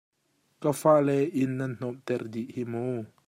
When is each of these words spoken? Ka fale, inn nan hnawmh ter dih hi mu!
Ka 0.61 0.71
fale, 0.81 1.17
inn 1.41 1.53
nan 1.59 1.73
hnawmh 1.77 2.01
ter 2.07 2.21
dih 2.33 2.49
hi 2.55 2.63
mu! 2.71 2.85